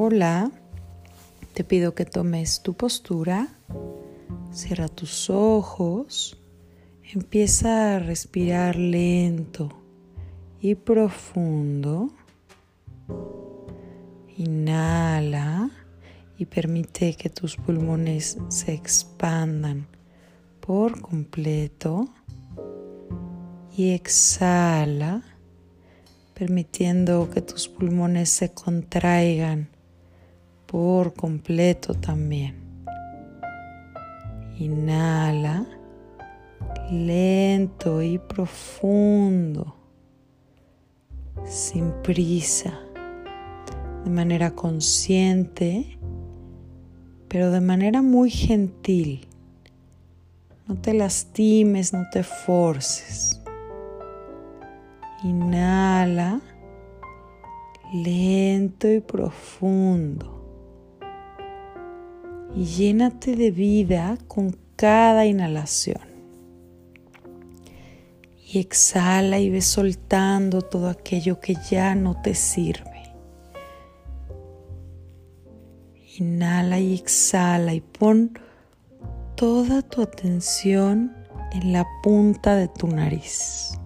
Hola, 0.00 0.52
te 1.54 1.64
pido 1.64 1.96
que 1.96 2.04
tomes 2.04 2.62
tu 2.62 2.74
postura, 2.74 3.48
cierra 4.52 4.86
tus 4.86 5.28
ojos, 5.28 6.40
empieza 7.02 7.96
a 7.96 7.98
respirar 7.98 8.76
lento 8.76 9.68
y 10.60 10.76
profundo. 10.76 12.10
Inhala 14.36 15.68
y 16.38 16.46
permite 16.46 17.14
que 17.14 17.28
tus 17.28 17.56
pulmones 17.56 18.38
se 18.46 18.74
expandan 18.74 19.88
por 20.60 21.00
completo. 21.00 22.08
Y 23.76 23.90
exhala, 23.94 25.24
permitiendo 26.34 27.28
que 27.30 27.42
tus 27.42 27.66
pulmones 27.66 28.28
se 28.30 28.54
contraigan 28.54 29.70
por 30.68 31.14
completo 31.14 31.94
también. 31.94 32.54
Inhala, 34.58 35.66
lento 36.90 38.02
y 38.02 38.18
profundo, 38.18 39.74
sin 41.44 41.90
prisa 42.02 42.78
de 44.04 44.10
manera 44.10 44.50
consciente, 44.50 45.98
pero 47.28 47.50
de 47.50 47.60
manera 47.60 48.02
muy 48.02 48.30
gentil. 48.30 49.26
No 50.66 50.76
te 50.76 50.92
lastimes, 50.92 51.94
no 51.94 52.04
te 52.12 52.22
forces. 52.22 53.40
Inhala 55.24 56.40
lento 57.92 58.92
y 58.92 59.00
profundo. 59.00 60.37
Y 62.54 62.64
llénate 62.64 63.36
de 63.36 63.50
vida 63.50 64.18
con 64.26 64.56
cada 64.76 65.26
inhalación. 65.26 66.00
Y 68.50 68.60
exhala 68.60 69.38
y 69.38 69.50
ve 69.50 69.60
soltando 69.60 70.62
todo 70.62 70.88
aquello 70.88 71.40
que 71.40 71.56
ya 71.70 71.94
no 71.94 72.20
te 72.22 72.34
sirve. 72.34 73.12
Inhala 76.18 76.80
y 76.80 76.94
exhala 76.94 77.74
y 77.74 77.80
pon 77.80 78.38
toda 79.36 79.82
tu 79.82 80.02
atención 80.02 81.14
en 81.52 81.72
la 81.72 81.86
punta 82.02 82.56
de 82.56 82.68
tu 82.68 82.88
nariz. 82.88 83.78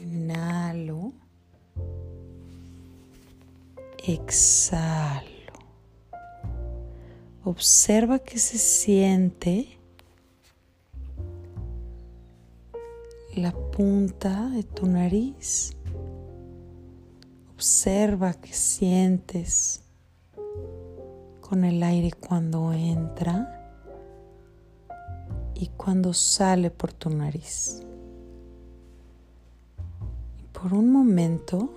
Inhalo. 0.00 1.12
Exhalo. 4.06 5.33
Observa 7.44 8.18
que 8.18 8.38
se 8.38 8.58
siente 8.58 9.78
la 13.36 13.52
punta 13.52 14.48
de 14.50 14.62
tu 14.62 14.86
nariz 14.86 15.74
Observa 17.54 18.34
qué 18.34 18.52
sientes 18.52 19.80
con 21.40 21.64
el 21.64 21.84
aire 21.84 22.10
cuando 22.10 22.72
entra 22.72 23.72
y 25.54 25.68
cuando 25.68 26.12
sale 26.12 26.72
por 26.72 26.92
tu 26.92 27.10
nariz. 27.10 27.80
Por 30.52 30.74
un 30.74 30.90
momento 30.90 31.70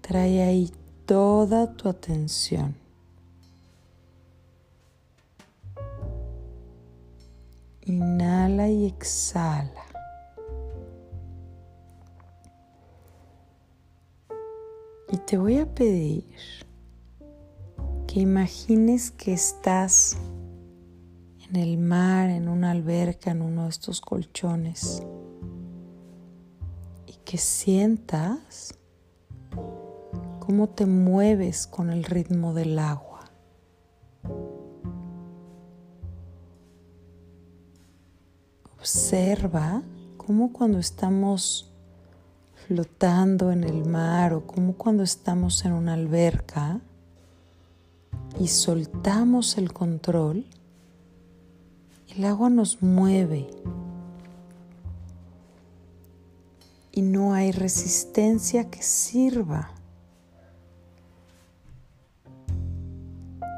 trae 0.00 0.42
ahí 0.42 0.72
toda 1.06 1.74
tu 1.74 1.88
atención. 1.88 2.83
Exhala. 8.86 9.84
Y 15.10 15.18
te 15.18 15.38
voy 15.38 15.58
a 15.58 15.66
pedir 15.72 16.24
que 18.06 18.20
imagines 18.20 19.10
que 19.10 19.32
estás 19.32 20.16
en 21.48 21.56
el 21.56 21.78
mar, 21.78 22.30
en 22.30 22.48
una 22.48 22.70
alberca, 22.70 23.30
en 23.30 23.42
uno 23.42 23.64
de 23.64 23.68
estos 23.68 24.00
colchones 24.00 25.02
y 27.06 27.12
que 27.24 27.38
sientas 27.38 28.74
cómo 30.40 30.68
te 30.68 30.86
mueves 30.86 31.66
con 31.66 31.90
el 31.90 32.04
ritmo 32.04 32.54
del 32.54 32.78
agua. 32.78 33.03
Observa 38.84 39.80
cómo 40.18 40.52
cuando 40.52 40.78
estamos 40.78 41.72
flotando 42.66 43.50
en 43.50 43.64
el 43.64 43.86
mar 43.86 44.34
o 44.34 44.46
como 44.46 44.74
cuando 44.74 45.02
estamos 45.02 45.64
en 45.64 45.72
una 45.72 45.94
alberca 45.94 46.82
y 48.38 48.48
soltamos 48.48 49.56
el 49.56 49.72
control, 49.72 50.44
el 52.14 52.26
agua 52.26 52.50
nos 52.50 52.82
mueve 52.82 53.48
y 56.92 57.00
no 57.00 57.32
hay 57.32 57.52
resistencia 57.52 58.68
que 58.70 58.82
sirva. 58.82 59.70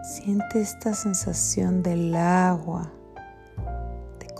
Siente 0.04 0.60
esta 0.60 0.94
sensación 0.94 1.82
del 1.82 2.14
agua, 2.14 2.92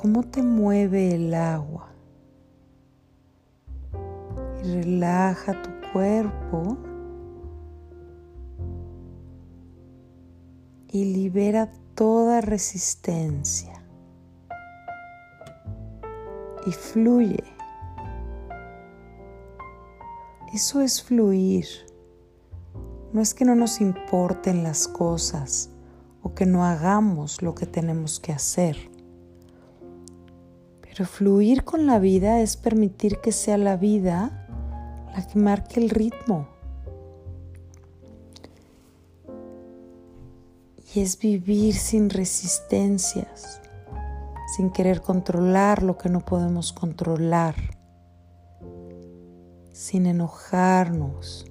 cómo 0.07 0.23
te 0.23 0.41
mueve 0.41 1.17
el 1.17 1.35
agua 1.35 1.89
relaja 4.63 5.61
tu 5.61 5.71
cuerpo 5.93 6.77
y 10.93 11.13
libera 11.13 11.73
toda 11.97 12.41
resistencia 12.41 13.83
y 16.65 16.71
fluye. 16.71 17.43
Eso 20.55 20.83
es 20.83 21.03
fluir. 21.03 21.67
No 23.13 23.21
es 23.21 23.35
que 23.35 23.45
no 23.45 23.57
nos 23.57 23.81
importen 23.81 24.63
las 24.63 24.87
cosas 24.87 25.71
o 26.23 26.33
que 26.33 26.47
no 26.47 26.65
hagamos 26.65 27.43
lo 27.43 27.57
que 27.57 27.67
tenemos 27.67 28.21
que 28.21 28.31
hacer. 28.31 28.96
Pero 30.97 31.11
fluir 31.11 31.65
con 31.65 31.87
la 31.87 31.99
vida 31.99 32.41
es 32.41 32.57
permitir 32.57 33.21
que 33.21 33.31
sea 33.31 33.59
la 33.59 33.77
vida 33.77 34.47
la 35.15 35.27
que 35.27 35.39
marque 35.39 35.79
el 35.79 35.91
ritmo. 35.91 36.49
Y 40.95 41.01
es 41.01 41.19
vivir 41.19 41.75
sin 41.75 42.09
resistencias, 42.09 43.61
sin 44.57 44.71
querer 44.71 45.03
controlar 45.03 45.83
lo 45.83 45.99
que 45.99 46.09
no 46.09 46.21
podemos 46.21 46.73
controlar, 46.73 47.57
sin 49.75 50.07
enojarnos, 50.07 51.45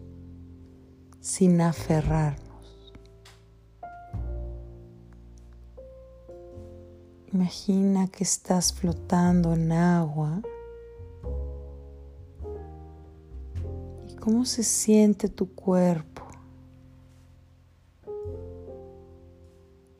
sin 1.19 1.61
aferrarnos. 1.61 2.44
Imagina 7.35 8.07
que 8.07 8.23
estás 8.23 8.71
flotando 8.71 9.51
en 9.51 9.73
agua 9.73 10.41
¿Cómo 14.21 14.45
se 14.45 14.63
siente 14.63 15.27
tu 15.27 15.53
cuerpo? 15.53 16.23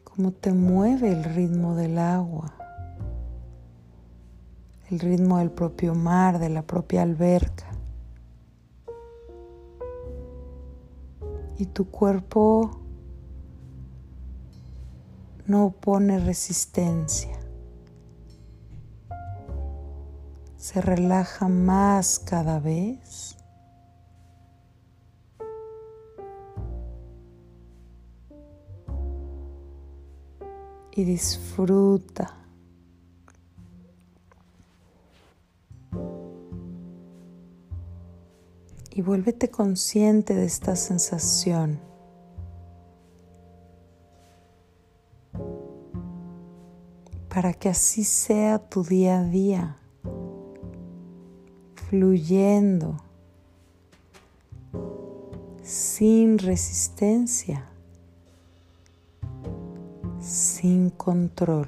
¿Cómo 0.06 0.32
te 0.32 0.54
mueve 0.54 1.12
el 1.12 1.26
ritmo 1.26 1.76
del 1.76 1.98
agua? 1.98 2.56
El 4.90 5.00
ritmo 5.02 5.40
del 5.40 5.52
propio 5.52 5.94
mar, 5.94 6.40
de 6.40 6.48
la 6.48 6.62
propia 6.62 7.02
alberca. 7.02 7.70
Y 11.58 11.66
tu 11.66 11.92
cuerpo 11.92 12.85
no 15.48 15.72
pone 15.72 16.20
resistencia. 16.20 17.38
Se 20.58 20.82
relaja 20.82 21.48
más 21.48 22.20
cada 22.20 22.60
vez. 22.60 23.32
y 30.98 31.04
disfruta. 31.04 32.46
y 38.96 39.02
vuélvete 39.02 39.52
consciente 39.52 40.34
de 40.34 40.46
esta 40.46 40.78
sensación. 40.78 41.82
Para 47.36 47.52
que 47.52 47.68
así 47.68 48.06
sea 48.06 48.60
tu 48.60 48.86
día 48.86 49.20
a 49.20 49.24
día, 49.26 49.76
fluyendo, 51.90 52.96
sin 55.62 56.38
resistencia, 56.38 57.66
sin 60.22 60.90
control. 60.92 61.68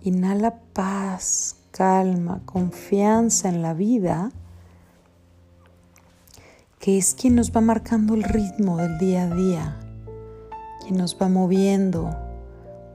Inhala 0.00 0.58
paz, 0.72 1.54
calma, 1.70 2.42
confianza 2.44 3.48
en 3.48 3.62
la 3.62 3.74
vida, 3.74 4.32
que 6.80 6.98
es 6.98 7.14
quien 7.14 7.36
nos 7.36 7.52
va 7.52 7.60
marcando 7.60 8.14
el 8.14 8.24
ritmo 8.24 8.78
del 8.78 8.98
día 8.98 9.22
a 9.22 9.32
día, 9.32 9.85
quien 10.86 10.98
nos 10.98 11.20
va 11.20 11.28
moviendo 11.28 12.16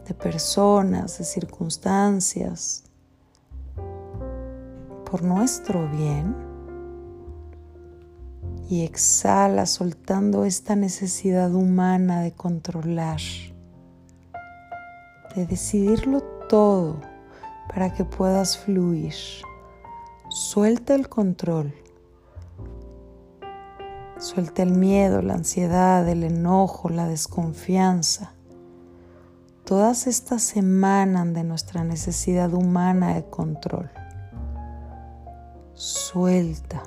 de 0.07 0.13
personas, 0.13 1.17
de 1.17 1.25
circunstancias, 1.25 2.83
por 5.09 5.23
nuestro 5.23 5.89
bien. 5.89 6.33
Y 8.69 8.85
exhala 8.85 9.65
soltando 9.65 10.45
esta 10.45 10.77
necesidad 10.77 11.53
humana 11.53 12.21
de 12.21 12.31
controlar, 12.31 13.19
de 15.35 15.45
decidirlo 15.45 16.21
todo 16.47 17.01
para 17.67 17.93
que 17.93 18.05
puedas 18.05 18.57
fluir. 18.57 19.13
Suelta 20.29 20.95
el 20.95 21.09
control. 21.09 21.73
Suelta 24.21 24.62
el 24.62 24.73
miedo, 24.73 25.23
la 25.23 25.33
ansiedad, 25.33 26.07
el 26.07 26.23
enojo, 26.23 26.89
la 26.89 27.07
desconfianza. 27.07 28.35
Todas 29.65 30.06
estas 30.06 30.56
emanan 30.56 31.33
de 31.33 31.44
nuestra 31.44 31.83
necesidad 31.83 32.53
humana 32.53 33.15
de 33.15 33.25
control. 33.25 33.89
Suelta. 35.73 36.83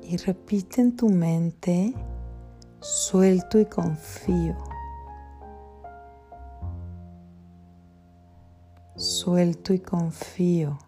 Y 0.00 0.16
repite 0.16 0.80
en 0.80 0.96
tu 0.96 1.10
mente, 1.10 1.92
suelto 2.80 3.58
y 3.58 3.66
confío. 3.66 4.56
Suelto 8.96 9.74
y 9.74 9.80
confío. 9.80 10.78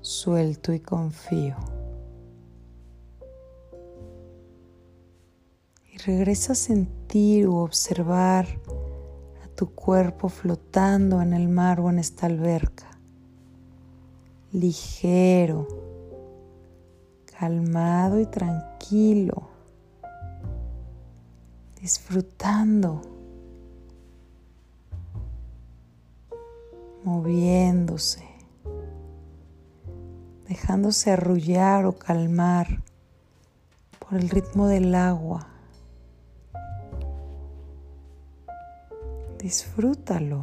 Suelto 0.00 0.72
y 0.72 0.80
confío. 0.80 1.56
Y 5.92 5.98
regresa 5.98 6.52
a 6.52 6.56
sentir 6.56 7.46
o 7.46 7.56
observar 7.56 8.46
a 9.44 9.48
tu 9.54 9.74
cuerpo 9.74 10.28
flotando 10.28 11.20
en 11.20 11.32
el 11.32 11.48
mar 11.48 11.80
o 11.80 11.90
en 11.90 11.98
esta 11.98 12.26
alberca. 12.26 12.88
Ligero, 14.52 15.68
calmado 17.38 18.20
y 18.20 18.26
tranquilo. 18.26 19.48
Disfrutando 21.80 23.02
moviéndose, 27.04 28.29
dejándose 30.50 31.12
arrullar 31.12 31.86
o 31.86 31.96
calmar 31.96 32.82
por 34.00 34.18
el 34.18 34.28
ritmo 34.28 34.66
del 34.66 34.92
agua. 34.96 35.46
Disfrútalo. 39.38 40.42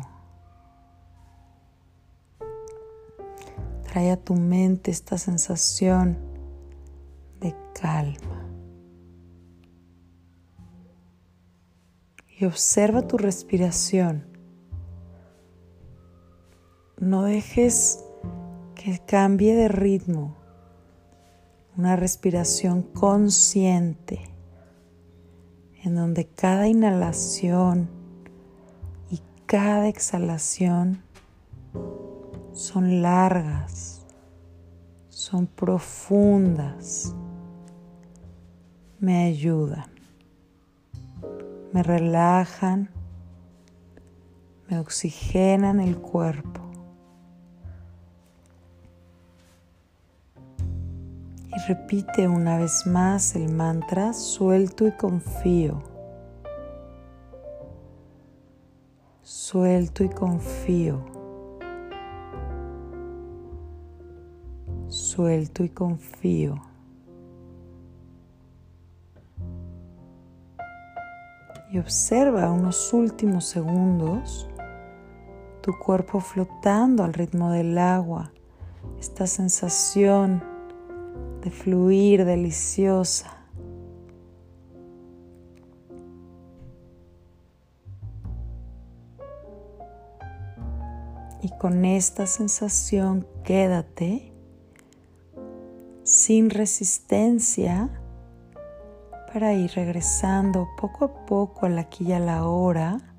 Trae 3.84 4.12
a 4.12 4.16
tu 4.16 4.36
mente 4.36 4.92
esta 4.92 5.18
sensación 5.18 6.18
de 7.42 7.54
calma. 7.74 8.46
Y 12.40 12.46
observa 12.46 13.02
tu 13.02 13.18
respiración 13.18 14.38
no 17.00 17.24
dejes 17.24 18.04
que 18.88 19.00
cambie 19.00 19.54
de 19.54 19.68
ritmo. 19.68 20.34
Una 21.76 21.98
respiración 21.98 22.84
consciente 22.84 24.22
en 25.84 25.94
donde 25.94 26.26
cada 26.26 26.70
inhalación 26.70 27.90
y 29.10 29.20
cada 29.46 29.90
exhalación 29.90 31.04
son 32.54 33.02
largas, 33.02 34.06
son 35.10 35.48
profundas, 35.48 37.14
me 39.02 39.26
ayudan, 39.26 39.92
me 41.74 41.84
relajan, 41.84 42.90
me 44.70 44.80
oxigenan 44.80 45.82
el 45.82 45.98
cuerpo 45.98 46.67
repite 51.68 52.30
una 52.30 52.58
vez 52.58 52.88
más 52.88 53.36
el 53.36 53.50
mantra 53.50 54.14
suelto 54.14 54.88
y 54.88 54.94
confío. 54.94 55.84
Suelto 59.22 60.06
y 60.06 60.10
confío. 60.10 61.04
Suelto 64.88 65.66
y 65.66 65.70
confío. 65.70 66.56
Y 71.70 71.80
observa 71.80 72.50
unos 72.50 72.94
últimos 72.94 73.44
segundos 73.44 74.50
tu 75.60 75.78
cuerpo 75.78 76.22
flotando 76.22 77.04
al 77.04 77.14
ritmo 77.14 77.52
del 77.52 77.78
agua, 77.78 78.32
esta 79.02 79.28
sensación 79.28 80.57
fluir 81.50 82.26
deliciosa. 82.26 83.34
Y 91.42 91.50
con 91.60 91.86
esta 91.86 92.26
sensación 92.28 93.28
quédate 93.44 94.34
sin 96.04 96.50
resistencia 96.50 97.90
para 99.32 99.54
ir 99.54 99.72
regresando 99.72 100.68
poco 100.80 101.06
a 101.06 101.26
poco 101.26 101.66
a 101.66 101.70
la 101.70 101.82
aquí 101.82 102.06
y 102.06 102.14
a 102.14 102.20
la 102.20 102.48
hora. 102.48 103.14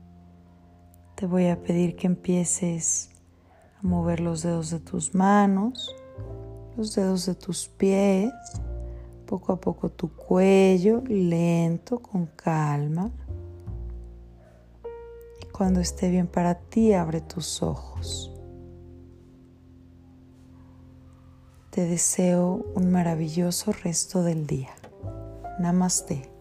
Te 1.15 1.27
voy 1.27 1.47
a 1.49 1.63
pedir 1.63 1.97
que 1.97 2.07
empieces 2.07 3.11
a 3.79 3.87
mover 3.87 4.21
los 4.21 4.43
dedos 4.43 4.71
de 4.71 4.81
tus 4.81 5.15
manos 5.15 5.95
los 6.79 6.95
dedos 6.95 7.27
de 7.27 7.35
tus 7.35 7.67
pies, 7.67 8.33
poco 9.27 9.53
a 9.53 9.61
poco 9.61 9.89
tu 9.89 10.15
cuello, 10.15 11.03
lento, 11.09 11.99
con 11.99 12.27
calma. 12.27 13.11
Y 15.43 15.47
cuando 15.47 15.81
esté 15.81 16.09
bien 16.09 16.29
para 16.29 16.55
ti, 16.55 16.93
abre 16.93 17.21
tus 17.21 17.65
ojos. 17.65 18.33
Te 21.71 21.85
deseo 21.85 22.65
un 22.77 22.93
maravilloso 22.93 23.73
resto 23.73 24.23
del 24.23 24.47
día. 24.47 24.71
Namaste. 25.59 26.38